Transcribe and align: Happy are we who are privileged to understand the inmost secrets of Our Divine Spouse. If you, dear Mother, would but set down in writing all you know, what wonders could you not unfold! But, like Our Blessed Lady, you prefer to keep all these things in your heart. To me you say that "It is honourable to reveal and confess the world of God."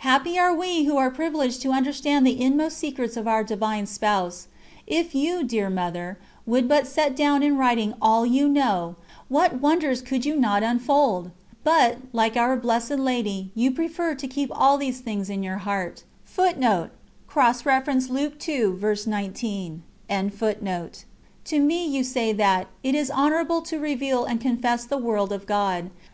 Happy 0.00 0.38
are 0.38 0.54
we 0.54 0.84
who 0.84 0.98
are 0.98 1.10
privileged 1.10 1.62
to 1.62 1.72
understand 1.72 2.26
the 2.26 2.38
inmost 2.38 2.76
secrets 2.76 3.16
of 3.16 3.26
Our 3.26 3.42
Divine 3.42 3.86
Spouse. 3.86 4.46
If 4.86 5.14
you, 5.14 5.42
dear 5.42 5.70
Mother, 5.70 6.18
would 6.44 6.68
but 6.68 6.86
set 6.86 7.16
down 7.16 7.42
in 7.42 7.56
writing 7.56 7.94
all 8.02 8.26
you 8.26 8.46
know, 8.46 8.96
what 9.30 9.62
wonders 9.62 10.02
could 10.02 10.26
you 10.26 10.36
not 10.36 10.62
unfold! 10.62 11.30
But, 11.64 11.96
like 12.12 12.36
Our 12.36 12.56
Blessed 12.58 12.98
Lady, 12.98 13.52
you 13.54 13.70
prefer 13.70 14.14
to 14.16 14.28
keep 14.28 14.50
all 14.52 14.76
these 14.76 15.00
things 15.00 15.30
in 15.30 15.42
your 15.42 15.56
heart. 15.56 16.04
To 16.36 16.90
me 21.58 21.86
you 21.86 22.04
say 22.04 22.32
that 22.34 22.66
"It 22.82 22.94
is 22.94 23.10
honourable 23.10 23.62
to 23.62 23.80
reveal 23.80 24.24
and 24.26 24.40
confess 24.42 24.84
the 24.84 24.98
world 24.98 25.32
of 25.32 25.46
God." 25.46 25.90